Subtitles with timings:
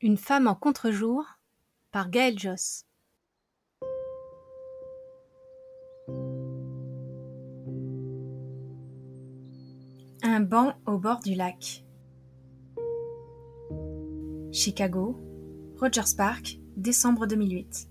[0.00, 1.24] Une femme en contre-jour
[1.90, 2.84] par Gaël Joss.
[10.22, 11.84] Un banc au bord du lac.
[14.52, 15.16] Chicago,
[15.80, 17.88] Rogers Park, décembre 2008.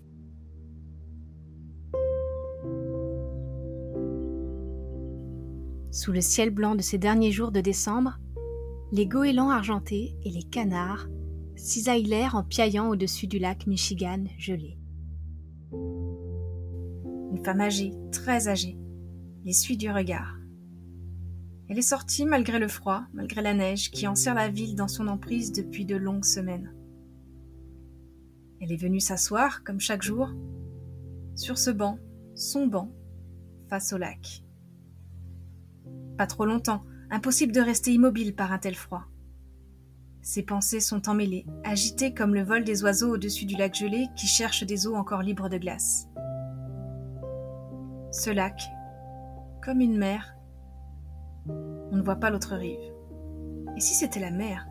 [5.92, 8.18] Sous le ciel blanc de ces derniers jours de décembre,
[8.94, 11.10] les goélands argentés et les canards
[11.58, 14.78] cisaillèrent en piaillant au-dessus du lac Michigan gelé.
[15.72, 18.78] Une femme âgée, très âgée,
[19.44, 20.38] les suit du regard.
[21.70, 25.08] Elle est sortie malgré le froid, malgré la neige qui enserre la ville dans son
[25.08, 26.74] emprise depuis de longues semaines.
[28.62, 30.30] Elle est venue s'asseoir, comme chaque jour,
[31.36, 32.00] sur ce banc,
[32.36, 32.92] son banc,
[33.70, 34.44] face au lac.
[36.18, 39.06] Pas trop longtemps, impossible de rester immobile par un tel froid.
[40.28, 44.28] Ses pensées sont emmêlées, agitées comme le vol des oiseaux au-dessus du lac gelé qui
[44.28, 46.10] cherchent des eaux encore libres de glace.
[48.12, 48.62] Ce lac,
[49.64, 50.36] comme une mer,
[51.48, 52.94] on ne voit pas l'autre rive.
[53.78, 54.68] Et si c'était la mer?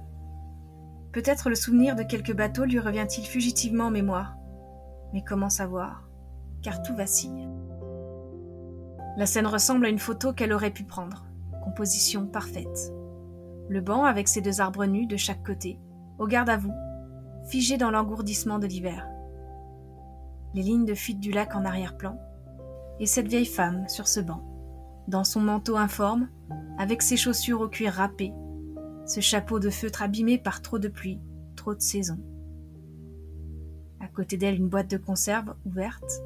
[1.12, 4.36] Peut-être le souvenir de quelques bateaux lui revient-il fugitivement en mémoire.
[5.14, 6.06] Mais comment savoir?
[6.60, 7.48] Car tout vacille.
[9.16, 11.24] La scène ressemble à une photo qu'elle aurait pu prendre
[11.64, 12.92] composition parfaite.
[13.68, 15.78] Le banc avec ses deux arbres nus de chaque côté,
[16.18, 16.72] au garde à vous,
[17.48, 19.08] figé dans l'engourdissement de l'hiver.
[20.54, 22.18] Les lignes de fuite du lac en arrière-plan,
[23.00, 24.42] et cette vieille femme sur ce banc,
[25.08, 26.28] dans son manteau informe,
[26.78, 28.32] avec ses chaussures au cuir râpé,
[29.06, 31.20] ce chapeau de feutre abîmé par trop de pluie,
[31.56, 32.18] trop de saison.
[34.00, 36.22] À côté d'elle, une boîte de conserve ouverte.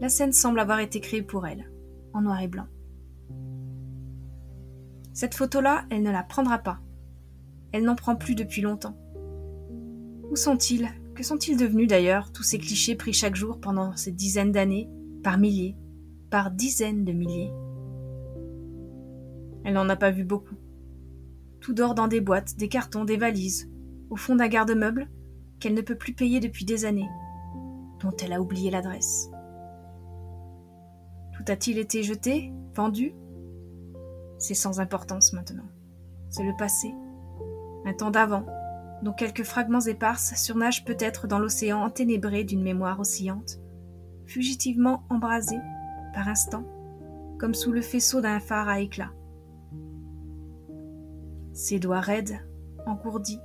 [0.00, 1.70] La scène semble avoir été créée pour elle,
[2.12, 2.66] en noir et blanc.
[5.12, 6.80] Cette photo-là, elle ne la prendra pas.
[7.72, 8.96] Elle n'en prend plus depuis longtemps.
[10.30, 10.88] Où sont-ils?
[11.14, 14.88] Que sont-ils devenus d'ailleurs, tous ces clichés pris chaque jour pendant ces dizaines d'années,
[15.22, 15.76] par milliers,
[16.30, 17.52] par dizaines de milliers?
[19.64, 20.56] Elle n'en a pas vu beaucoup.
[21.60, 23.70] Tout dort dans des boîtes, des cartons, des valises,
[24.08, 25.10] au fond d'un garde-meuble
[25.58, 27.10] qu'elle ne peut plus payer depuis des années,
[28.00, 29.30] dont elle a oublié l'adresse.
[31.34, 33.14] Tout a-t-il été jeté, vendu
[34.40, 35.68] c'est sans importance maintenant.
[36.30, 36.92] C'est le passé.
[37.84, 38.44] Un temps d'avant,
[39.02, 43.60] dont quelques fragments éparses surnagent peut-être dans l'océan enténébré d'une mémoire oscillante,
[44.26, 45.60] fugitivement embrasée,
[46.14, 46.66] par instants,
[47.38, 49.12] comme sous le faisceau d'un phare à éclat.
[51.52, 52.40] Ses doigts raides,
[52.86, 53.40] engourdis,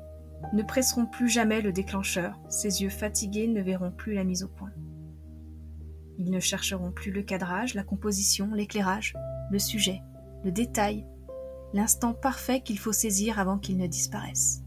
[0.53, 4.47] ne presseront plus jamais le déclencheur, ses yeux fatigués ne verront plus la mise au
[4.47, 4.71] point.
[6.17, 9.15] Ils ne chercheront plus le cadrage, la composition, l'éclairage,
[9.51, 10.01] le sujet,
[10.45, 11.07] le détail,
[11.73, 14.61] l'instant parfait qu'il faut saisir avant qu'il ne disparaisse.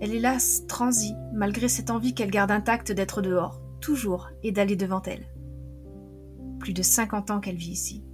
[0.00, 4.76] Elle est là, transie, malgré cette envie qu'elle garde intacte d'être dehors, toujours, et d'aller
[4.76, 5.26] devant elle.
[6.60, 8.04] Plus de 50 ans qu'elle vit ici.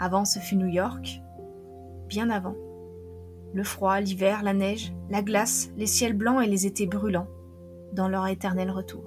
[0.00, 1.22] Avant, ce fut New York,
[2.08, 2.56] bien avant.
[3.52, 7.28] Le froid, l'hiver, la neige, la glace, les ciels blancs et les étés brûlants,
[7.92, 9.04] dans leur éternel retour.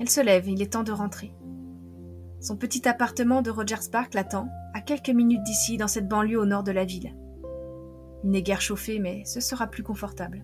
[0.00, 1.34] Elle se lève, il est temps de rentrer.
[2.40, 6.46] Son petit appartement de Rogers Park l'attend, à quelques minutes d'ici, dans cette banlieue au
[6.46, 7.14] nord de la ville.
[8.24, 10.42] Il n'est guère chauffé, mais ce sera plus confortable.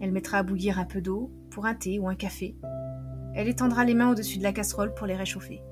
[0.00, 2.56] Elle mettra à bouillir un peu d'eau, pour un thé ou un café.
[3.34, 5.62] Elle étendra les mains au-dessus de la casserole pour les réchauffer.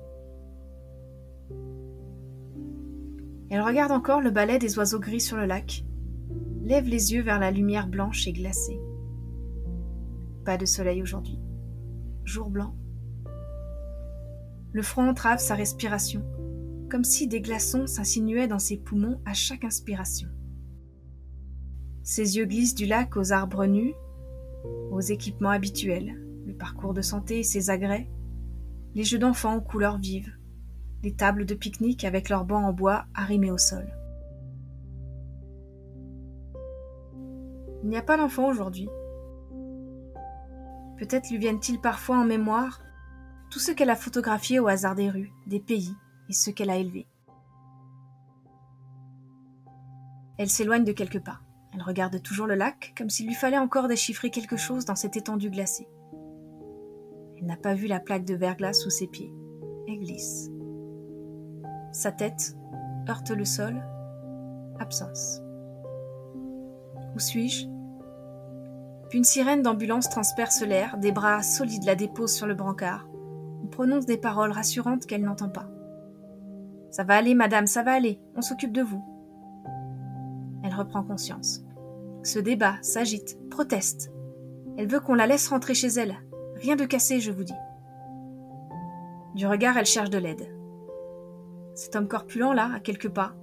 [3.49, 5.83] Elle regarde encore le balai des oiseaux gris sur le lac,
[6.61, 8.79] lève les yeux vers la lumière blanche et glacée.
[10.45, 11.39] Pas de soleil aujourd'hui
[12.23, 12.75] jour blanc.
[14.73, 16.23] Le froid entrave sa respiration,
[16.89, 20.29] comme si des glaçons s'insinuaient dans ses poumons à chaque inspiration.
[22.03, 23.93] Ses yeux glissent du lac aux arbres nus,
[24.91, 26.15] aux équipements habituels,
[26.45, 28.09] le parcours de santé et ses agrès,
[28.95, 30.35] les jeux d'enfants aux couleurs vives,
[31.03, 33.87] les tables de pique-nique avec leurs bancs en bois arrimés au sol.
[37.83, 38.89] Il n'y a pas d'enfant aujourd'hui,
[41.01, 42.79] Peut-être lui viennent-ils parfois en mémoire
[43.49, 45.95] tout ce qu'elle a photographié au hasard des rues, des pays
[46.29, 47.07] et ceux qu'elle a élevés.
[50.37, 51.39] Elle s'éloigne de quelques pas.
[51.73, 55.17] Elle regarde toujours le lac comme s'il lui fallait encore déchiffrer quelque chose dans cette
[55.17, 55.87] étendue glacée.
[57.39, 59.33] Elle n'a pas vu la plaque de verglas sous ses pieds.
[59.87, 60.51] Elle glisse.
[61.93, 62.55] Sa tête
[63.09, 63.81] heurte le sol.
[64.79, 65.41] Absence.
[67.15, 67.80] Où suis-je?
[69.13, 73.07] Une sirène d'ambulance transperce l'air, des bras solides la déposent sur le brancard.
[73.63, 75.67] On prononce des paroles rassurantes qu'elle n'entend pas.
[76.91, 79.03] Ça va aller, madame, ça va aller, on s'occupe de vous.
[80.77, 81.63] reprend conscience.
[82.23, 84.11] Se débat, s'agite, proteste.
[84.77, 86.15] Elle veut qu'on la laisse rentrer chez elle.
[86.55, 87.53] Rien de cassé, je vous dis.
[89.35, 90.47] Du regard, elle cherche de l'aide.
[91.75, 93.33] Cet homme corpulent là, à quelques pas,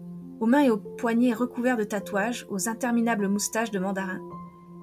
[0.40, 4.20] aux mains et aux poignets recouverts de tatouages, aux interminables moustaches de mandarin.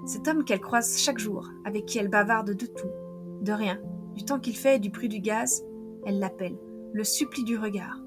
[0.06, 2.92] Cet homme qu'elle croise chaque jour, avec qui elle bavarde de tout,
[3.42, 3.80] de rien,
[4.14, 5.64] du temps qu'il fait et du prix du gaz,
[6.06, 6.58] elle l'appelle,
[6.94, 8.00] le supplie du regard.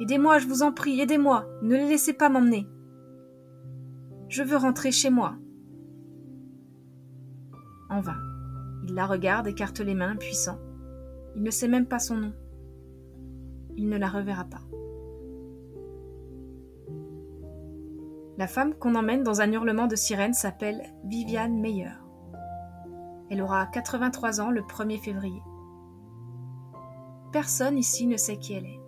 [0.00, 2.66] Aidez-moi, je vous en prie, aidez-moi, ne les laissez pas m'emmener.
[4.28, 5.36] Je veux rentrer chez moi.
[7.88, 8.18] En vain.
[8.82, 10.58] Il la regarde, écarte les mains, puissant.
[11.36, 12.32] Il ne sait même pas son nom.
[13.76, 14.62] Il ne la reverra pas.
[18.36, 21.92] La femme qu'on emmène dans un hurlement de sirène s'appelle Viviane Meyer.
[23.30, 25.40] Elle aura 83 ans le 1er février.
[27.32, 28.80] Personne ici ne sait qui elle est.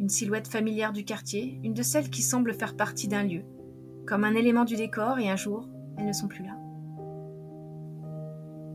[0.00, 3.44] Une silhouette familière du quartier, une de celles qui semblent faire partie d'un lieu,
[4.04, 6.56] comme un élément du décor et un jour, elles ne sont plus là.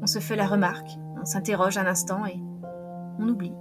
[0.02, 0.90] On se fait la remarque,
[1.20, 2.40] on s'interroge un instant et
[3.20, 3.54] on oublie.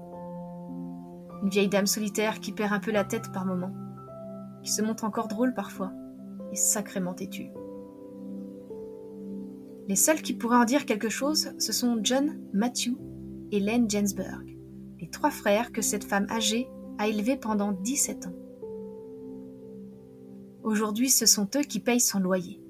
[1.42, 3.85] Une vieille dame solitaire qui perd un peu la tête par moments
[4.66, 5.92] qui se montre encore drôle parfois,
[6.50, 7.50] et sacrément têtu.
[9.86, 12.98] Les seuls qui pourraient en dire quelque chose, ce sont John, Matthew
[13.52, 14.58] et Len Jensberg,
[14.98, 16.68] les trois frères que cette femme âgée
[16.98, 18.34] a élevés pendant 17 ans.
[20.64, 22.60] Aujourd'hui, ce sont eux qui payent son loyer.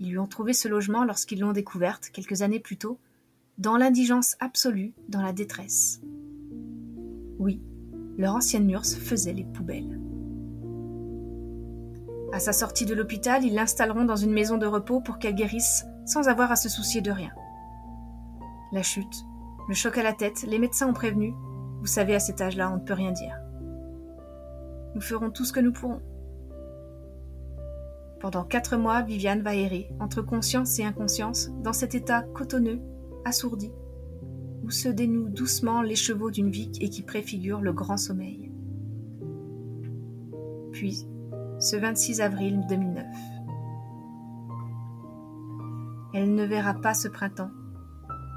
[0.00, 2.98] Ils lui ont trouvé ce logement lorsqu'ils l'ont découverte, quelques années plus tôt,
[3.58, 6.00] dans l'indigence absolue, dans la détresse.
[7.38, 7.62] Oui,
[8.18, 10.03] leur ancienne nurse faisait les poubelles.
[12.34, 15.86] À sa sortie de l'hôpital, ils l'installeront dans une maison de repos pour qu'elle guérisse
[16.04, 17.30] sans avoir à se soucier de rien.
[18.72, 19.24] La chute,
[19.68, 21.32] le choc à la tête, les médecins ont prévenu.
[21.78, 23.38] Vous savez, à cet âge-là, on ne peut rien dire.
[24.96, 26.00] Nous ferons tout ce que nous pourrons.
[28.18, 32.80] Pendant quatre mois, Viviane va errer, entre conscience et inconscience, dans cet état cotonneux,
[33.24, 33.70] assourdi,
[34.64, 38.50] où se dénouent doucement les chevaux d'une vie et qui préfigure le grand sommeil.
[40.72, 41.06] Puis,
[41.64, 43.06] ce 26 avril 2009.
[46.12, 47.50] Elle ne verra pas ce printemps,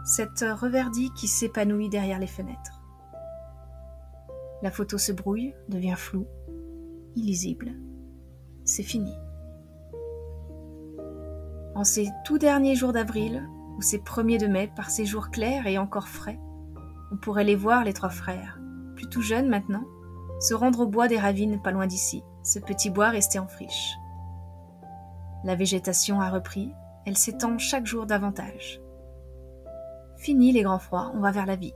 [0.06, 2.82] cette reverdie qui s'épanouit derrière les fenêtres.
[4.62, 6.26] La photo se brouille, devient floue,
[7.18, 7.74] illisible.
[8.64, 9.14] C'est fini.
[11.76, 13.46] En ces tout derniers jours d'avril,
[13.78, 16.40] ou ces premiers de mai, par ces jours clairs et encore frais,
[17.12, 18.58] on pourrait les voir, les trois frères,
[18.96, 19.84] plus tout jeunes maintenant,
[20.40, 23.98] se rendre au bois des ravines pas loin d'ici, ce petit bois resté en friche.
[25.44, 26.72] La végétation a repris,
[27.06, 28.80] elle s'étend chaque jour davantage.
[30.16, 31.74] Fini les grands froids, on va vers la vie.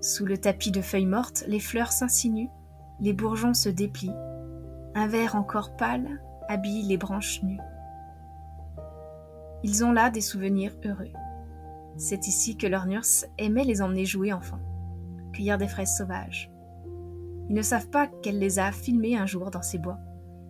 [0.00, 2.50] Sous le tapis de feuilles mortes, les fleurs s'insinuent,
[3.00, 4.16] les bourgeons se déplient.
[4.94, 7.60] Un vert encore pâle habille les branches nues.
[9.62, 11.12] Ils ont là des souvenirs heureux.
[11.96, 14.60] C'est ici que leur nurse aimait les emmener jouer enfants,
[15.32, 16.51] cueillir des fraises sauvages,
[17.48, 19.98] ils ne savent pas qu'elle les a filmés un jour dans ces bois,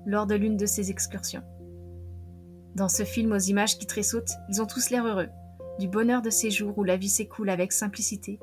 [0.06, 1.42] lors de l'une de ces excursions.
[2.74, 5.28] Dans ce film aux images qui tressautent, ils ont tous l'air heureux,
[5.78, 8.38] du bonheur de ces jours où la vie s'écoule avec simplicité,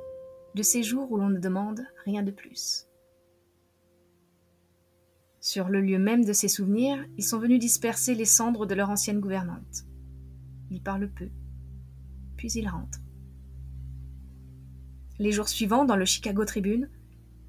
[0.56, 2.88] de ces jours où l'on ne demande rien de plus.
[5.40, 8.90] Sur le lieu même de ces souvenirs, ils sont venus disperser les cendres de leur
[8.90, 9.86] ancienne gouvernante.
[10.70, 11.30] Ils parlent peu,
[12.36, 13.00] puis ils rentrent.
[15.18, 16.90] Les jours suivants, dans le Chicago Tribune,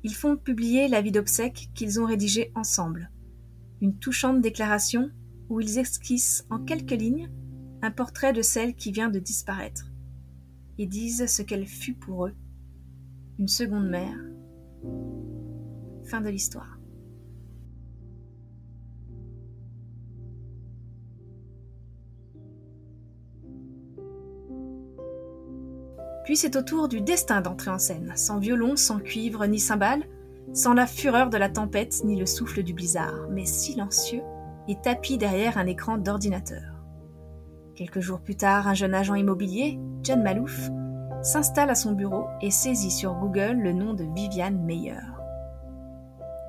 [0.02, 3.10] ils font publier l'avis d'obsèques qu'ils ont rédigé ensemble.
[3.80, 5.10] Une touchante déclaration
[5.48, 7.30] où ils esquissent en quelques lignes
[7.82, 9.90] un portrait de celle qui vient de disparaître
[10.78, 12.34] et disent ce qu'elle fut pour eux,
[13.38, 14.16] une seconde mère.
[16.04, 16.79] Fin de l'histoire.
[26.24, 30.04] Puis c'est au tour du destin d'entrer en scène, sans violon, sans cuivre ni cymbales,
[30.52, 34.22] sans la fureur de la tempête ni le souffle du blizzard, mais silencieux
[34.68, 36.84] et tapis derrière un écran d'ordinateur.
[37.74, 40.70] Quelques jours plus tard, un jeune agent immobilier, John Malouf,
[41.22, 45.00] s'installe à son bureau et saisit sur Google le nom de Viviane Meyer.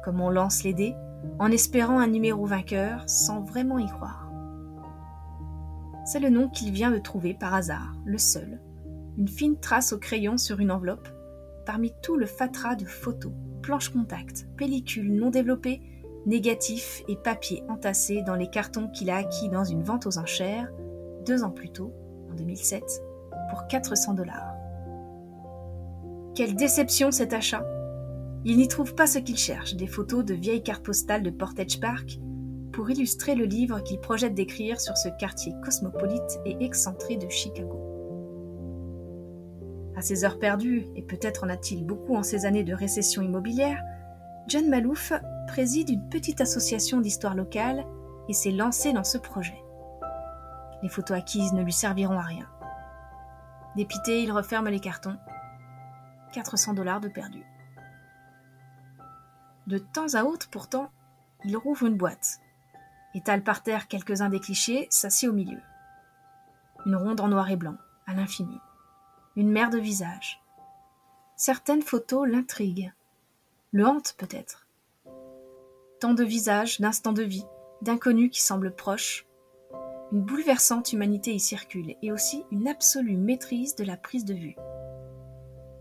[0.03, 0.95] Comme on lance les dés,
[1.39, 4.29] en espérant un numéro vainqueur sans vraiment y croire.
[6.05, 8.59] C'est le nom qu'il vient de trouver par hasard, le seul,
[9.17, 11.07] une fine trace au crayon sur une enveloppe,
[11.65, 15.81] parmi tout le fatras de photos, planches contact, pellicules non développées,
[16.25, 20.71] négatifs et papiers entassés dans les cartons qu'il a acquis dans une vente aux enchères,
[21.25, 21.93] deux ans plus tôt,
[22.31, 22.83] en 2007,
[23.49, 24.55] pour 400 dollars.
[26.35, 27.65] Quelle déception cet achat
[28.45, 31.79] Il n'y trouve pas ce qu'il cherche, des photos de vieilles cartes postales de Portage
[31.79, 32.19] Park,
[32.71, 37.90] pour illustrer le livre qu'il projette d'écrire sur ce quartier cosmopolite et excentré de Chicago.
[40.01, 43.83] À ses heures perdues, et peut-être en a-t-il beaucoup en ces années de récession immobilière,
[44.47, 45.13] John Malouf
[45.45, 47.85] préside une petite association d'histoire locale
[48.27, 49.61] et s'est lancé dans ce projet.
[50.81, 52.49] Les photos acquises ne lui serviront à rien.
[53.75, 55.17] Dépité, il referme les cartons.
[56.33, 57.45] 400 dollars de perdus.
[59.67, 60.89] De temps à autre, pourtant,
[61.45, 62.39] il rouvre une boîte,
[63.13, 65.61] étale par terre quelques-uns des clichés, s'assied au milieu.
[66.87, 67.75] Une ronde en noir et blanc,
[68.07, 68.57] à l'infini.
[69.37, 70.41] Une mer de visages.
[71.37, 72.91] Certaines photos l'intriguent,
[73.71, 74.67] le hantent peut-être.
[76.01, 77.45] Tant de visages, d'instants de vie,
[77.81, 79.25] d'inconnus qui semblent proches.
[80.11, 84.57] Une bouleversante humanité y circule, et aussi une absolue maîtrise de la prise de vue.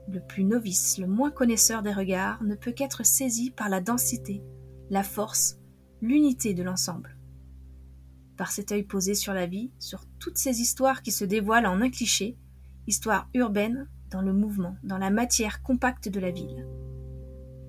[0.07, 4.45] Le plus novice, le moins connaisseur des regards, ne peut qu'être saisi par la densité,
[4.91, 5.59] la force,
[6.01, 7.17] l'unité de l'ensemble.
[8.37, 11.81] Par cet œil posé sur la vie, sur toutes ces histoires qui se dévoilent en
[11.81, 12.37] un cliché,
[12.91, 16.67] histoire urbaine dans le mouvement, dans la matière compacte de la ville.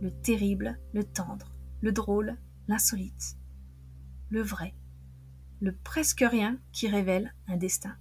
[0.01, 2.37] Le terrible, le tendre, le drôle,
[2.67, 3.37] l'insolite,
[4.29, 4.73] le vrai,
[5.59, 7.95] le presque rien qui révèle un destin.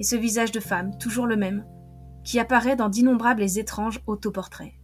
[0.00, 1.64] Et ce visage de femme, toujours le même,
[2.24, 4.74] qui apparaît dans d'innombrables et étranges autoportraits.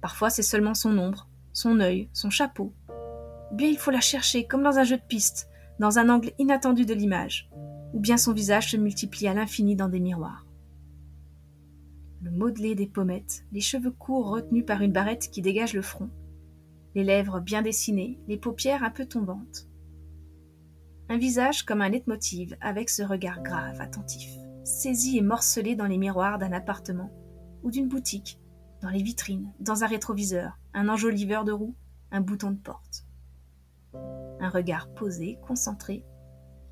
[0.00, 2.72] Parfois c'est seulement son ombre, son œil, son chapeau.
[3.50, 5.48] Bien il faut la chercher comme dans un jeu de piste,
[5.80, 7.50] dans un angle inattendu de l'image,
[7.94, 10.46] ou bien son visage se multiplie à l'infini dans des miroirs.
[12.20, 16.10] Le modelé des pommettes, les cheveux courts retenus par une barrette qui dégage le front,
[16.94, 19.68] les lèvres bien dessinées, les paupières un peu tombantes.
[21.08, 24.28] Un visage comme un leitmotiv avec ce regard grave, attentif
[24.64, 27.10] saisi et morcelé dans les miroirs d'un appartement
[27.62, 28.40] ou d'une boutique,
[28.80, 31.74] dans les vitrines, dans un rétroviseur, un enjoliveur de roues,
[32.10, 33.06] un bouton de porte.
[33.94, 36.04] Un regard posé, concentré,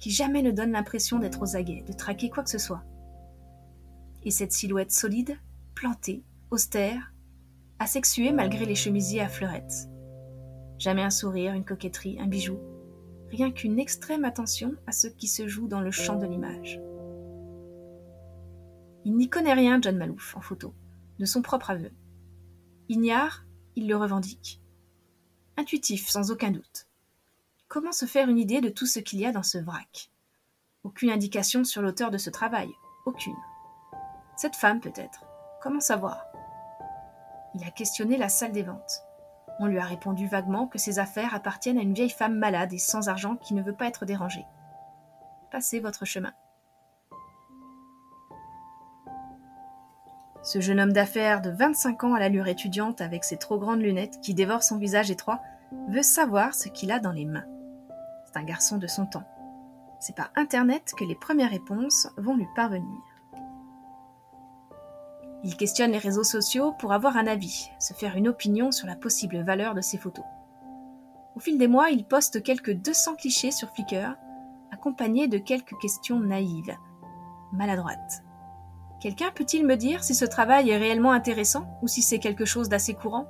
[0.02, 2.82] qui jamais ne donne l'impression d'être aux aguets, de traquer quoi que ce soit.
[4.24, 5.38] Et cette silhouette solide,
[5.76, 7.14] plantée, austère,
[7.78, 9.88] asexuée malgré les chemisiers à fleurettes.
[10.76, 12.58] Jamais un sourire, une coquetterie, un bijou,
[13.30, 16.80] rien qu'une extrême attention à ce qui se joue dans le champ de l'image.
[19.04, 20.74] Il n'y connaît rien, John Malouf, en photo,
[21.20, 21.92] de son propre aveu.
[22.88, 24.60] Ignare, il le revendique.
[25.56, 26.88] Intuitif, sans aucun doute.
[27.72, 30.10] Comment se faire une idée de tout ce qu'il y a dans ce vrac?
[30.84, 32.68] Aucune indication sur l'auteur de ce travail,
[33.06, 33.38] aucune.
[34.36, 35.24] Cette femme, peut-être.
[35.62, 36.26] Comment savoir?
[37.54, 39.00] Il a questionné la salle des ventes.
[39.58, 42.78] On lui a répondu vaguement que ses affaires appartiennent à une vieille femme malade et
[42.78, 44.44] sans argent qui ne veut pas être dérangée.
[45.50, 46.34] Passez votre chemin.
[50.42, 54.20] Ce jeune homme d'affaires de 25 ans à l'allure étudiante avec ses trop grandes lunettes
[54.20, 55.40] qui dévore son visage étroit
[55.88, 57.46] veut savoir ce qu'il a dans les mains.
[58.34, 59.24] Un garçon de son temps.
[60.00, 63.00] C'est par Internet que les premières réponses vont lui parvenir.
[65.44, 68.96] Il questionne les réseaux sociaux pour avoir un avis, se faire une opinion sur la
[68.96, 70.24] possible valeur de ses photos.
[71.36, 74.16] Au fil des mois, il poste quelques 200 clichés sur Flickr,
[74.70, 76.74] accompagnés de quelques questions naïves,
[77.52, 78.22] maladroites.
[79.00, 82.68] Quelqu'un peut-il me dire si ce travail est réellement intéressant ou si c'est quelque chose
[82.68, 83.26] d'assez courant?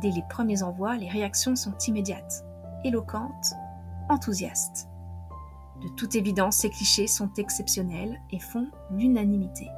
[0.00, 2.44] Dès les premiers envois, les réactions sont immédiates,
[2.86, 3.54] éloquentes,
[4.08, 4.88] enthousiastes.
[5.82, 9.68] De toute évidence, ces clichés sont exceptionnels et font l'unanimité.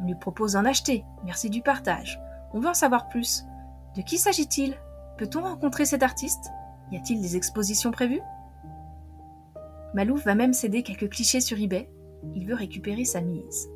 [0.00, 2.20] On lui propose d'en acheter, merci du partage.
[2.52, 3.44] On veut en savoir plus.
[3.96, 4.76] De qui s'agit-il?
[5.18, 6.50] Peut-on rencontrer cet artiste?
[6.90, 8.22] Y a-t-il des expositions prévues?
[9.94, 11.88] Malouf va même céder quelques clichés sur eBay
[12.34, 13.68] il veut récupérer sa mise.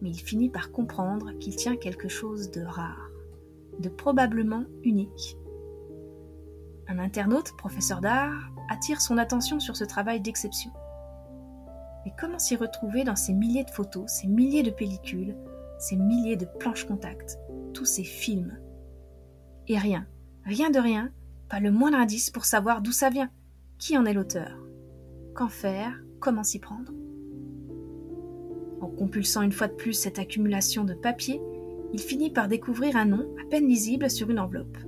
[0.00, 3.10] Mais il finit par comprendre qu'il tient quelque chose de rare,
[3.78, 5.36] de probablement unique.
[6.88, 10.70] Un internaute, professeur d'art, attire son attention sur ce travail d'exception.
[12.04, 15.36] Mais comment s'y retrouver dans ces milliers de photos, ces milliers de pellicules,
[15.78, 17.38] ces milliers de planches contact,
[17.72, 18.58] tous ces films?
[19.68, 20.06] Et rien,
[20.44, 21.12] rien de rien,
[21.48, 23.30] pas le moindre indice pour savoir d'où ça vient,
[23.78, 24.58] qui en est l'auteur,
[25.34, 26.92] qu'en faire, comment s'y prendre?
[28.80, 31.40] En compulsant une fois de plus cette accumulation de papier,
[31.92, 34.78] il finit par découvrir un nom à peine lisible sur une enveloppe.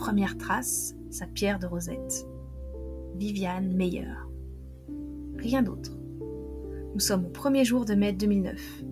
[0.00, 2.26] Première trace, sa pierre de rosette.
[3.16, 4.08] Viviane Meyer.
[5.36, 5.92] Rien d'autre.
[6.94, 8.82] Nous sommes au premier jour de mai 2009.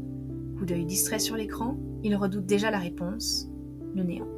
[0.58, 3.48] Coup d'œil distrait sur l'écran, il redoute déjà la réponse,
[3.94, 4.28] le néant.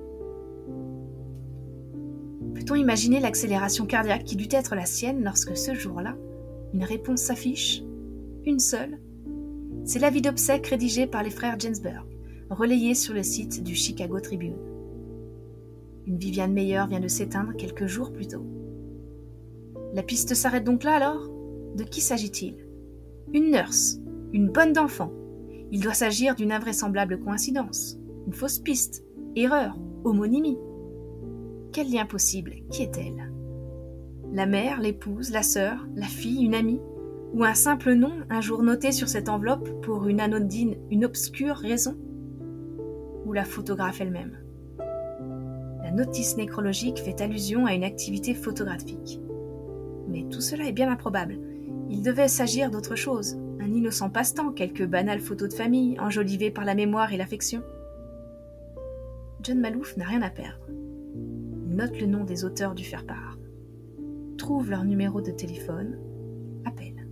[2.54, 6.16] Peut-on imaginer l'accélération cardiaque qui dut être la sienne lorsque ce jour-là,
[6.72, 7.82] une réponse s'affiche?
[8.44, 9.00] Une seule?
[9.84, 12.06] C'est l'avis d'obsèques rédigé par les frères Ginsberg,
[12.48, 14.70] relayé sur le site du Chicago Tribune.
[16.06, 18.44] Une Viviane Meyer vient de s'éteindre quelques jours plus tôt.
[19.92, 21.28] La piste s'arrête donc là alors?
[21.76, 22.56] De qui s'agit-il?
[23.32, 23.98] Une nurse,
[24.32, 25.12] une bonne d'enfant.
[25.70, 29.04] Il doit s'agir d'une invraisemblable coïncidence, une fausse piste,
[29.36, 30.58] erreur, homonymie.
[31.72, 33.32] Quel lien possible Qui est-elle?
[34.32, 36.80] La mère, l'épouse, la sœur, la fille, une amie?
[37.34, 41.56] Ou un simple nom un jour noté sur cette enveloppe pour une anodine, une obscure
[41.56, 41.96] raison?
[43.26, 44.38] Ou la photographe elle-même?
[45.92, 49.20] Notice nécrologique fait allusion à une activité photographique.
[50.08, 51.38] Mais tout cela est bien improbable.
[51.88, 56.64] Il devait s'agir d'autre chose, un innocent passe-temps, quelques banales photos de famille, enjolivées par
[56.64, 57.62] la mémoire et l'affection.
[59.42, 60.66] John Malouf n'a rien à perdre
[61.80, 63.38] note le nom des auteurs du faire-part,
[64.36, 65.98] trouve leur numéro de téléphone,
[66.64, 67.06] appelle.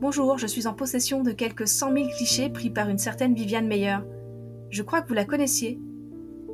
[0.00, 3.66] Bonjour, je suis en possession de quelques cent mille clichés pris par une certaine Viviane
[3.66, 3.98] Meyer.
[4.70, 5.78] Je crois que vous la connaissiez.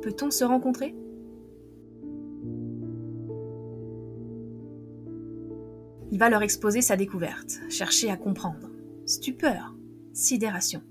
[0.01, 0.95] Peut-on se rencontrer?
[6.11, 8.69] Il va leur exposer sa découverte, chercher à comprendre.
[9.05, 9.75] Stupeur,
[10.13, 10.81] sidération.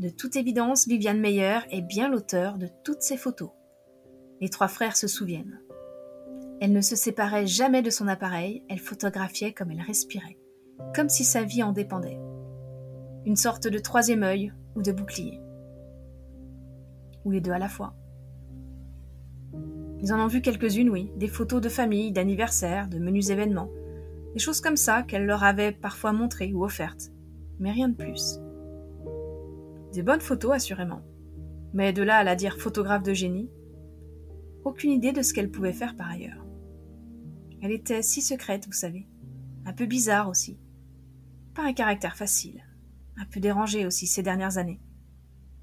[0.00, 3.50] De toute évidence, Viviane Meyer est bien l'auteur de toutes ces photos.
[4.40, 5.60] Les trois frères se souviennent.
[6.60, 10.38] Elle ne se séparait jamais de son appareil, elle photographiait comme elle respirait,
[10.94, 12.18] comme si sa vie en dépendait.
[13.26, 15.40] Une sorte de troisième œil ou de bouclier.
[17.24, 17.94] Ou les deux à la fois.
[20.00, 23.70] Ils en ont vu quelques-unes, oui, des photos de famille, d'anniversaires, de menus événements,
[24.32, 27.10] des choses comme ça qu'elle leur avait parfois montrées ou offertes,
[27.58, 28.38] mais rien de plus.
[29.92, 31.02] Des bonnes photos, assurément,
[31.72, 33.50] mais de là à la dire photographe de génie,
[34.64, 36.44] aucune idée de ce qu'elle pouvait faire par ailleurs.
[37.62, 39.08] Elle était si secrète, vous savez,
[39.66, 40.58] un peu bizarre aussi.
[41.54, 42.62] Pas un caractère facile,
[43.16, 44.80] un peu dérangé aussi ces dernières années.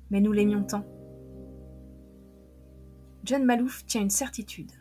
[0.09, 0.85] Mais nous l'aimions tant.
[3.25, 4.71] John Malouf tient une certitude.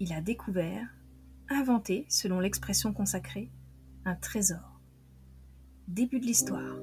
[0.00, 0.88] Il a découvert,
[1.50, 3.50] inventé, selon l'expression consacrée,
[4.06, 4.80] un trésor.
[5.86, 6.78] Début de l'histoire.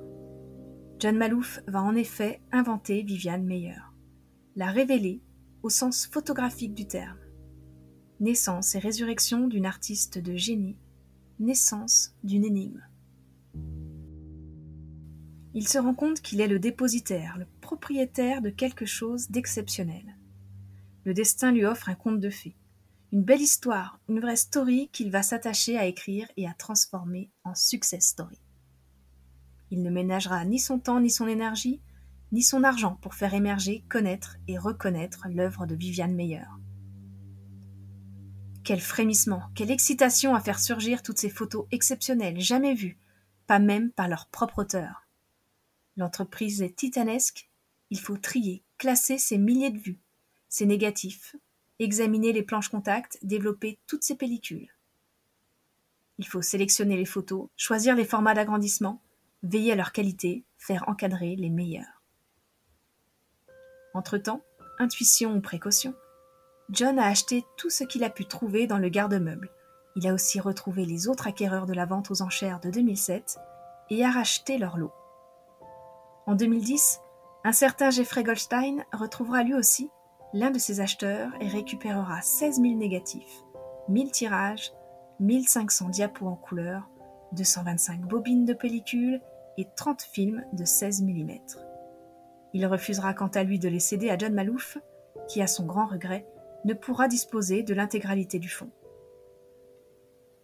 [1.00, 3.82] John Malouf va en effet inventer Viviane Meyer,
[4.56, 5.24] la révéler
[5.64, 7.18] au sens photographique du terme.
[8.20, 10.78] Naissance et résurrection d'une artiste de génie,
[11.40, 12.86] naissance d'une énigme.
[15.56, 20.16] Il se rend compte qu'il est le dépositaire, le propriétaire de quelque chose d'exceptionnel.
[21.04, 22.56] Le destin lui offre un conte de fées,
[23.12, 27.56] une belle histoire, une vraie story qu'il va s'attacher à écrire et à transformer en
[27.56, 28.40] success story.
[29.72, 31.82] Il ne ménagera ni son temps ni son énergie
[32.32, 36.46] ni son argent pour faire émerger, connaître et reconnaître l'œuvre de Viviane Meyer.
[38.64, 42.98] Quel frémissement, quelle excitation à faire surgir toutes ces photos exceptionnelles, jamais vues,
[43.48, 45.08] pas même par leur propre auteur.
[45.98, 47.50] L'entreprise est titanesque,
[47.90, 50.00] il faut trier, classer ces milliers de vues,
[50.52, 51.38] ces négatifs,
[51.80, 54.70] examiner les planches contact, développer toutes ces pellicules.
[56.20, 59.02] Il faut sélectionner les photos, choisir les formats d'agrandissement,
[59.44, 62.04] veiller à leur qualité, faire encadrer les meilleurs.
[63.94, 64.44] Entre-temps,
[64.78, 65.96] intuition ou précaution,
[66.70, 69.50] John a acheté tout ce qu'il a pu trouver dans le garde-meuble.
[69.96, 73.40] Il a aussi retrouvé les autres acquéreurs de la vente aux enchères de 2007
[73.90, 74.92] et a racheté leur lot.
[76.26, 77.00] En 2010,
[77.46, 79.90] un certain Jeffrey Goldstein retrouvera lui aussi
[80.34, 83.44] l'un de ses acheteurs et récupérera 16 000 négatifs,
[83.90, 84.72] 1000 tirages,
[85.20, 86.90] 1500 diapos en couleur,
[87.34, 89.22] 225 bobines de pellicule
[89.58, 91.32] et 30 films de 16 mm.
[92.54, 94.78] Il refusera quant à lui de les céder à John Malouf,
[95.28, 96.26] qui, à son grand regret,
[96.66, 98.72] ne pourra disposer de l'intégralité du fonds.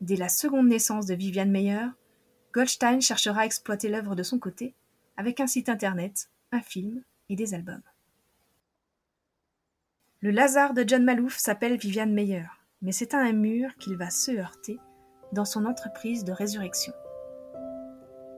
[0.01, 1.87] Dès la seconde naissance de Viviane Meyer,
[2.53, 4.73] Goldstein cherchera à exploiter l'œuvre de son côté,
[5.17, 7.81] avec un site internet, un film et des albums.
[10.19, 12.47] Le Lazare de John Malouf s'appelle Viviane Meyer,
[12.81, 14.79] mais c'est à un mur qu'il va se heurter
[15.31, 16.91] dans son entreprise de résurrection.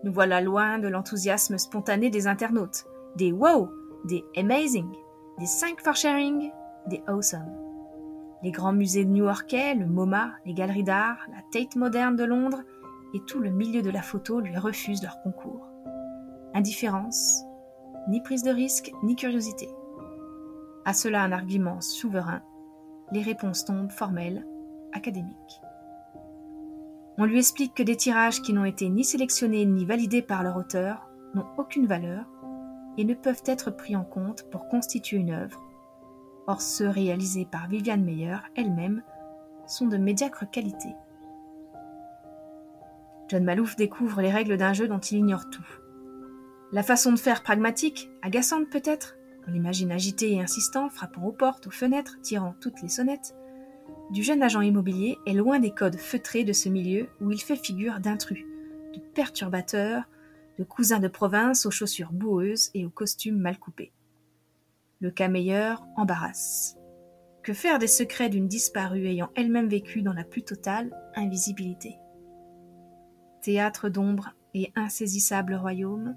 [0.03, 3.69] Nous voilà loin de l'enthousiasme spontané des internautes, des wow,
[4.03, 4.91] des amazing,
[5.39, 6.51] des 5 for sharing,
[6.87, 7.55] des awesome.
[8.43, 12.61] Les grands musées new-yorkais, le MoMA, les galeries d'art, la Tate moderne de Londres
[13.13, 15.65] et tout le milieu de la photo lui refusent leur concours.
[16.53, 17.45] Indifférence,
[18.09, 19.69] ni prise de risque, ni curiosité.
[20.89, 22.41] À cela un argument souverain,
[23.11, 24.43] les réponses tombent formelles,
[24.91, 25.61] académiques.
[27.19, 30.57] On lui explique que des tirages qui n'ont été ni sélectionnés ni validés par leur
[30.57, 32.25] auteur n'ont aucune valeur
[32.97, 35.61] et ne peuvent être pris en compte pour constituer une œuvre.
[36.47, 39.03] Or, ceux réalisés par Viviane Meyer elle-même
[39.67, 40.89] sont de médiocre qualité.
[43.27, 45.69] John Malouf découvre les règles d'un jeu dont il ignore tout.
[46.71, 51.67] La façon de faire pragmatique, agaçante peut-être, On l'imagine agité et insistant, frappant aux portes,
[51.67, 53.35] aux fenêtres, tirant toutes les sonnettes.
[54.11, 57.55] Du jeune agent immobilier est loin des codes feutrés de ce milieu où il fait
[57.55, 58.43] figure d'intrus,
[58.93, 60.03] de perturbateur,
[60.57, 63.93] de cousin de province aux chaussures boueuses et aux costumes mal coupés.
[64.99, 66.75] Le cas meilleur embarrasse.
[67.43, 71.95] Que faire des secrets d'une disparue ayant elle-même vécu dans la plus totale invisibilité?
[73.41, 76.15] Théâtre d'ombre et insaisissable royaume?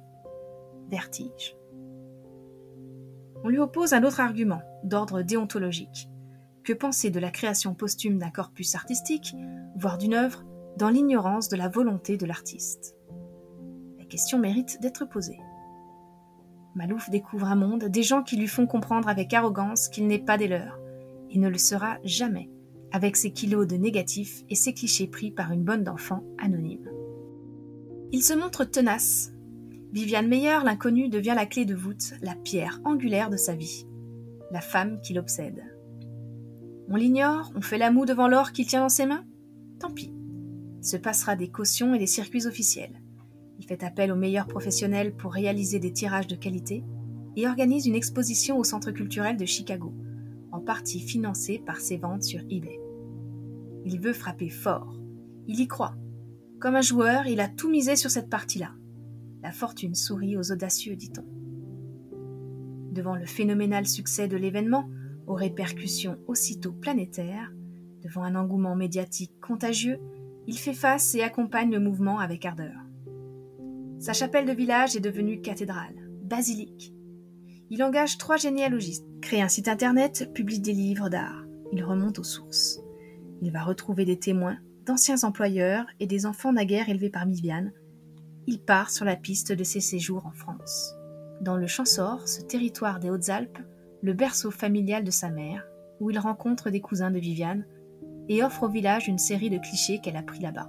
[0.88, 1.56] Vertige.
[3.44, 6.08] On lui oppose un autre argument, d'ordre déontologique.
[6.64, 9.34] Que penser de la création posthume d'un corpus artistique,
[9.76, 10.44] voire d'une œuvre,
[10.78, 12.96] dans l'ignorance de la volonté de l'artiste?
[13.98, 15.40] La question mérite d'être posée.
[16.74, 20.38] Malouf découvre un monde, des gens qui lui font comprendre avec arrogance qu'il n'est pas
[20.38, 20.78] des leurs,
[21.30, 22.48] et ne le sera jamais,
[22.92, 26.88] avec ses kilos de négatifs et ses clichés pris par une bonne d'enfant anonyme.
[28.12, 29.31] Il se montre tenace.
[29.92, 33.86] Viviane Meyer, l'inconnue, devient la clé de voûte, la pierre angulaire de sa vie,
[34.50, 35.62] la femme qui l'obsède.
[36.88, 39.26] On l'ignore, on fait la moue devant l'or qu'il tient dans ses mains?
[39.78, 40.14] Tant pis.
[40.78, 43.02] Il se passera des cautions et des circuits officiels.
[43.58, 46.82] Il fait appel aux meilleurs professionnels pour réaliser des tirages de qualité
[47.36, 49.92] et organise une exposition au Centre culturel de Chicago,
[50.52, 52.80] en partie financée par ses ventes sur eBay.
[53.84, 54.98] Il veut frapper fort.
[55.48, 55.96] Il y croit.
[56.60, 58.72] Comme un joueur, il a tout misé sur cette partie-là.
[59.42, 61.24] La fortune sourit aux audacieux, dit-on.
[62.92, 64.88] Devant le phénoménal succès de l'événement,
[65.26, 67.52] aux répercussions aussitôt planétaires,
[68.02, 69.98] devant un engouement médiatique contagieux,
[70.46, 72.74] il fait face et accompagne le mouvement avec ardeur.
[73.98, 76.92] Sa chapelle de village est devenue cathédrale, basilique.
[77.70, 81.44] Il engage trois généalogistes, crée un site internet, publie des livres d'art.
[81.72, 82.80] Il remonte aux sources.
[83.40, 87.72] Il va retrouver des témoins, d'anciens employeurs et des enfants naguère élevés par Viviane.
[88.48, 90.96] Il part sur la piste de ses séjours en France.
[91.40, 93.58] Dans le Champsaur, ce territoire des Hautes-Alpes,
[94.02, 95.64] le berceau familial de sa mère,
[96.00, 97.64] où il rencontre des cousins de Viviane
[98.28, 100.68] et offre au village une série de clichés qu'elle a pris là-bas.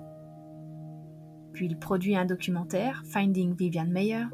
[1.53, 4.25] Puis il produit un documentaire, Finding Viviane Meyer,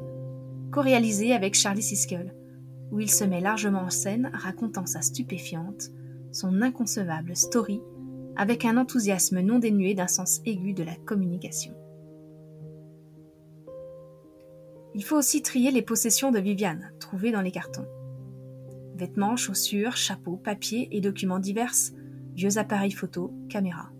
[0.70, 2.34] co-réalisé avec Charlie Siskel,
[2.90, 5.90] où il se met largement en scène racontant sa stupéfiante,
[6.30, 7.80] son inconcevable story,
[8.36, 11.74] avec un enthousiasme non dénué d'un sens aigu de la communication.
[14.94, 17.86] Il faut aussi trier les possessions de Viviane, trouvées dans les cartons.
[18.96, 21.74] Vêtements, chaussures, chapeaux, papiers et documents divers,
[22.34, 23.90] vieux appareils photo, caméras.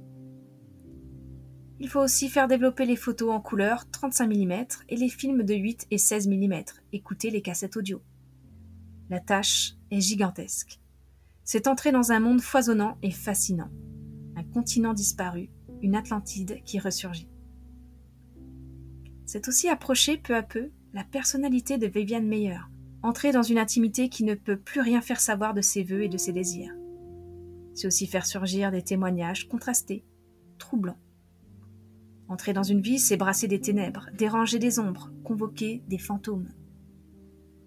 [1.79, 5.55] Il faut aussi faire développer les photos en couleur 35 mm et les films de
[5.55, 8.03] 8 et 16 mm, écouter les cassettes audio.
[9.09, 10.79] La tâche est gigantesque.
[11.45, 13.71] C'est entrer dans un monde foisonnant et fascinant.
[14.37, 15.49] Un continent disparu,
[15.81, 17.31] une Atlantide qui ressurgit.
[19.25, 22.59] C'est aussi approcher peu à peu la personnalité de Viviane Meyer,
[23.03, 26.09] entrer dans une intimité qui ne peut plus rien faire savoir de ses voeux et
[26.09, 26.75] de ses désirs.
[27.75, 30.05] C'est aussi faire surgir des témoignages contrastés,
[30.59, 30.99] troublants.
[32.29, 36.49] Entrer dans une vie, c'est brasser des ténèbres, déranger des ombres, convoquer des fantômes.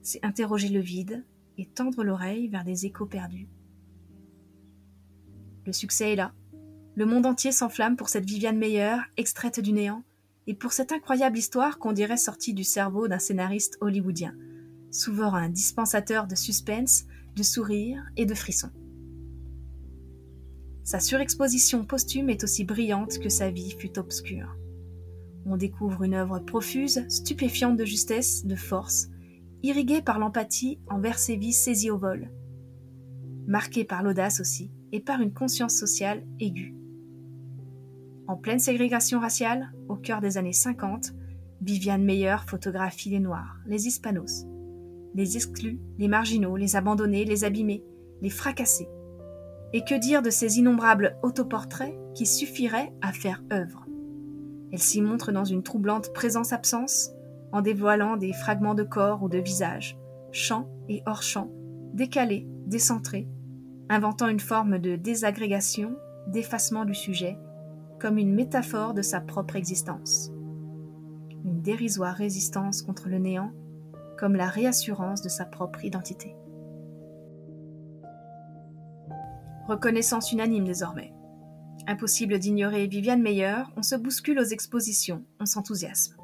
[0.02, 1.26] C'est interroger le vide
[1.58, 3.48] et tendre l'oreille vers des échos perdus.
[5.66, 6.34] Le succès est là.
[6.96, 10.04] Le monde entier s'enflamme pour cette Viviane Meyer, extraite du néant,
[10.48, 14.36] et pour cette incroyable histoire qu'on dirait sortie du cerveau d'un scénariste hollywoodien,
[14.92, 18.72] souverain dispensateur de suspense, de sourires et de frissons.
[20.84, 24.58] Sa surexposition posthume est aussi brillante que sa vie fut obscure.
[25.46, 29.08] On découvre une œuvre profuse, stupéfiante de justesse, de force,
[29.62, 32.30] irriguée par l'empathie envers ses vies saisies au vol,
[33.48, 36.76] marquée par l'audace aussi, et par une conscience sociale aiguë.
[38.28, 41.14] En pleine ségrégation raciale, au cœur des années 50,
[41.62, 44.46] Viviane Meyer photographie les Noirs, les Hispanos,
[45.14, 47.84] les exclus, les marginaux, les abandonnés, les abîmés,
[48.22, 48.88] les fracassés,
[49.74, 53.86] et que dire de ces innombrables autoportraits qui suffiraient à faire œuvre?
[54.72, 57.12] Elle s'y montre dans une troublante présence-absence,
[57.52, 59.98] en dévoilant des fragments de corps ou de visage,
[60.32, 61.52] champs et hors champ,
[61.94, 63.28] décalés, décentrés,
[63.90, 65.96] inventant une forme de désagrégation,
[66.28, 67.38] d'effacement du sujet,
[68.04, 70.30] comme une métaphore de sa propre existence.
[71.46, 73.54] Une dérisoire résistance contre le néant,
[74.20, 76.36] comme la réassurance de sa propre identité.
[79.70, 81.14] Reconnaissance unanime désormais.
[81.88, 86.18] Impossible d'ignorer Viviane Meyer, on se bouscule aux expositions, on s'enthousiasme.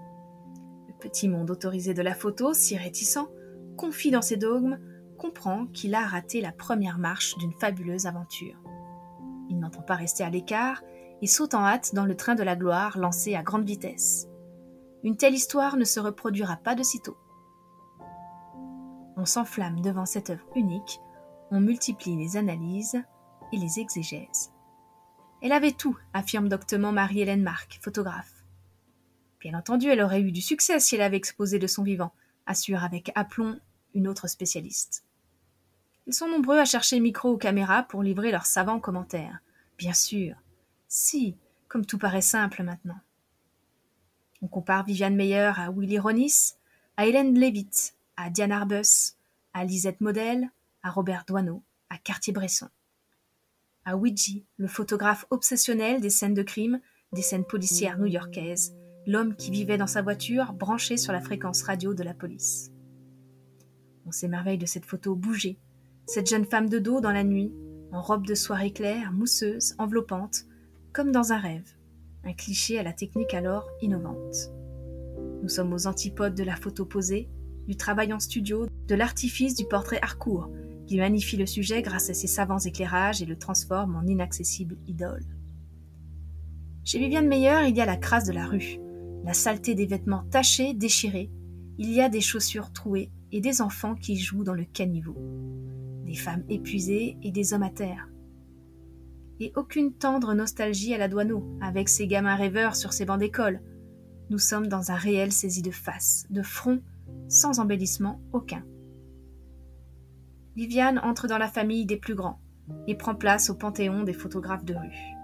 [0.90, 3.30] Le petit monde autorisé de la photo, si réticent,
[3.78, 4.80] confie dans ses dogmes,
[5.18, 8.62] comprend qu'il a raté la première marche d'une fabuleuse aventure.
[9.50, 10.84] Il n'entend pas rester à l'écart,
[11.22, 14.28] il saute en hâte dans le train de la gloire lancé à grande vitesse.
[15.04, 17.18] Une telle histoire ne se reproduira pas de sitôt.
[19.16, 21.00] On s'enflamme devant cette œuvre unique,
[21.52, 23.02] on multiplie les analyses
[23.52, 24.52] et les exégèses.
[25.42, 28.46] Elle avait tout, affirme doctement Marie-Hélène Marc, photographe.
[29.40, 32.14] Bien entendu, elle aurait eu du succès si elle avait exposé de son vivant,
[32.46, 33.58] assure avec aplomb
[33.94, 35.06] une autre spécialiste.
[36.08, 39.40] Ils sont nombreux à chercher micro ou caméra pour livrer leurs savants commentaires.
[39.78, 40.36] Bien sûr.
[40.92, 43.00] Si, comme tout paraît simple maintenant.
[44.42, 46.56] On compare Viviane Meyer à Willy Ronis,
[46.98, 49.14] à Hélène Levitt, à Diane Arbus,
[49.54, 50.50] à Lisette Model,
[50.82, 52.70] à Robert Doisneau, à Cartier-Bresson.
[53.86, 56.82] À Ouija, le photographe obsessionnel des scènes de crime,
[57.14, 58.74] des scènes policières new-yorkaises,
[59.06, 62.72] l'homme qui vivait dans sa voiture branché sur la fréquence radio de la police.
[64.08, 65.60] On s'émerveille de cette photo bougée,
[66.08, 67.54] cette jeune femme de dos dans la nuit,
[67.92, 70.46] en robe de soirée claire, mousseuse, enveloppante,
[70.94, 71.76] comme dans un rêve,
[72.24, 74.52] un cliché à la technique alors innovante.
[75.42, 77.30] Nous sommes aux antipodes de la photo posée,
[77.68, 80.50] du travail en studio, de l'artifice du portrait Harcourt,
[80.88, 85.26] qui magnifie le sujet grâce à ses savants éclairages et le transforme en inaccessible idole.
[86.84, 88.80] Chez Viviane Meyer, il y a la crasse de la rue,
[89.24, 91.30] la saleté des vêtements tachés, déchirés,
[91.78, 95.16] il y a des chaussures trouées et des enfants qui jouent dans le caniveau,
[96.06, 98.10] des femmes épuisées et des hommes à terre.
[99.40, 103.62] Et aucune tendre nostalgie à la douaneau, avec ses gamins rêveurs sur ses bancs d'école.
[104.30, 106.82] Nous sommes dans un réel saisi de face, de front,
[107.30, 108.64] sans embellissement aucun.
[110.56, 112.42] Viviane entre dans la famille des plus grands
[112.88, 115.16] et prend place au panthéon des photographes de rue.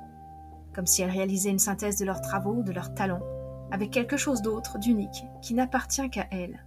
[0.74, 3.24] Comme si elle réalisait une synthèse de leurs travaux, de leurs talents,
[3.72, 6.66] avec quelque chose d'autre, d'unique, qui n'appartient qu'à elle.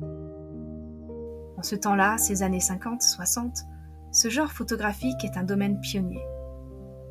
[0.00, 3.64] En ce temps-là, ces années 50, 60,
[4.12, 6.22] ce genre photographique est un domaine pionnier.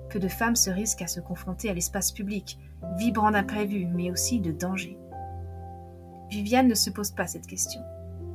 [0.10, 2.58] Peu de femmes se risquent à se confronter à l'espace public,
[2.98, 4.98] vibrant d'imprévus, mais aussi de dangers.
[6.30, 7.82] Viviane ne se pose pas cette question.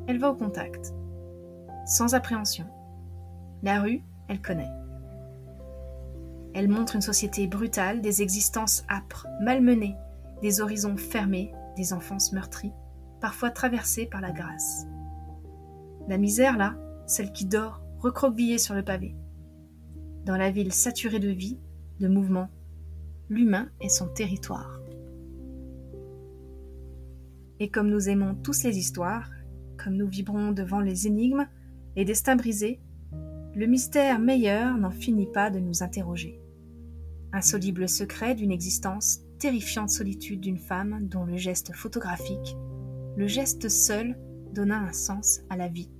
[0.07, 0.95] Elle va au contact,
[1.87, 2.67] sans appréhension.
[3.63, 4.71] La rue, elle connaît.
[6.55, 9.97] Elle montre une société brutale, des existences âpres, malmenées,
[10.43, 12.73] des horizons fermés, des enfances meurtries,
[13.21, 14.87] parfois traversées par la grâce.
[16.07, 16.75] La misère, là,
[17.07, 19.17] celle qui dort, recroquevillée sur le pavé.
[20.25, 21.59] Dans la ville saturée de vie,
[22.01, 22.49] de mouvement,
[23.29, 24.81] l'humain est son territoire.
[27.61, 29.31] Et comme nous aimons tous les histoires,
[29.77, 31.47] comme nous vibrons devant les énigmes,
[31.95, 32.81] les destins brisés,
[33.55, 36.41] le mystère meilleur n'en finit pas de nous interroger.
[37.33, 42.57] Insoluble secret d'une existence, terrifiante solitude d'une femme dont le geste photographique,
[43.17, 44.17] le geste seul,
[44.55, 45.91] donna un sens à la vie,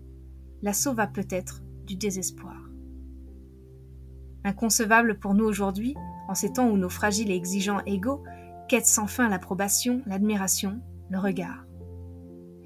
[0.63, 2.64] la sauva peut-être du désespoir.
[4.45, 5.97] Inconcevable pour nous aujourd'hui,
[6.29, 8.23] en ces temps où nos fragiles et exigeants égaux
[8.69, 11.65] quêtent sans fin l'approbation, l'admiration, le regard.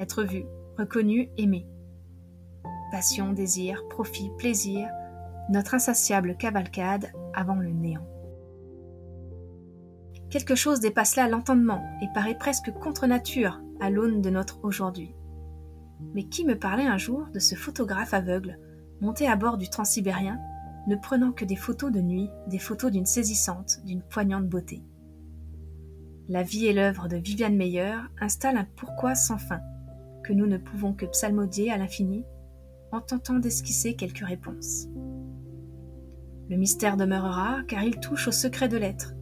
[0.01, 0.45] Être vu,
[0.77, 1.67] reconnu, aimé.
[2.91, 4.88] Passion, désir, profit, plaisir,
[5.51, 8.07] notre insatiable cavalcade avant le néant.
[10.31, 15.14] Quelque chose dépasse là l'entendement et paraît presque contre nature à l'aune de notre aujourd'hui.
[16.14, 18.59] Mais qui me parlait un jour de ce photographe aveugle,
[19.01, 20.38] monté à bord du transsibérien,
[20.88, 24.83] ne prenant que des photos de nuit, des photos d'une saisissante, d'une poignante beauté.
[26.29, 29.61] La vie et l'œuvre de Viviane Meyer installent un pourquoi sans fin,
[30.24, 32.24] que nous ne pouvons que psalmodier à l'infini,
[32.90, 34.88] en tentant d'esquisser quelques réponses.
[36.48, 39.12] Le mystère demeurera car il touche au secret de l'être,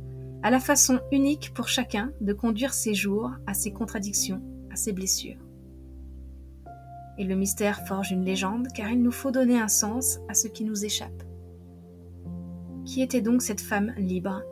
[0.45, 4.93] à la façon unique pour chacun de conduire ses jours à ses contradictions, à ses
[4.93, 5.45] blessures.
[7.19, 10.47] Et le mystère forge une légende car il nous faut donner un sens à ce
[10.47, 11.26] qui nous échappe.
[12.87, 14.43] Qui était donc cette femme libre,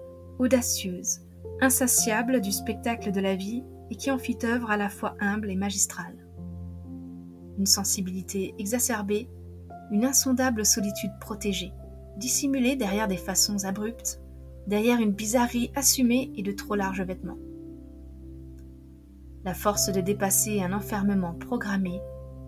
[0.41, 1.21] audacieuse,
[1.61, 5.51] insatiable du spectacle de la vie et qui en fit œuvre à la fois humble
[5.51, 6.17] et magistrale?
[7.57, 9.29] Une sensibilité exacerbée,
[9.93, 11.73] une insondable solitude protégée,
[12.17, 14.21] dissimulée derrière des façons abruptes
[14.67, 17.39] derrière une bizarrerie assumée et de trop larges vêtements.
[19.45, 22.01] La force de dépasser un enfermement programmé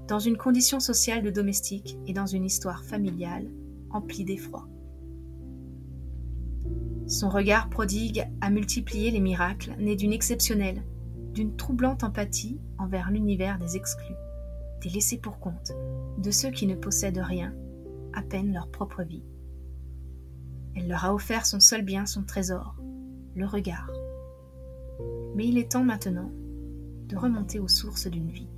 [0.09, 3.46] dans une condition sociale de domestique et dans une histoire familiale
[3.90, 4.66] emplie d'effroi.
[7.07, 10.83] Son regard prodigue a multiplié les miracles nés d'une exceptionnelle,
[11.35, 14.16] d'une troublante empathie envers l'univers des exclus,
[14.83, 15.71] des laissés pour compte,
[16.19, 17.55] de ceux qui ne possèdent rien,
[18.12, 19.23] à peine leur propre vie.
[20.75, 22.75] Elle leur a offert son seul bien, son trésor,
[23.37, 23.90] le regard.
[25.37, 26.33] Mais il est temps maintenant
[27.07, 28.49] de remonter aux sources d'une vie.